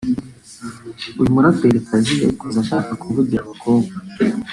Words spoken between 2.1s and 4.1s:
yayikoze ashaka kuvugira abakobwa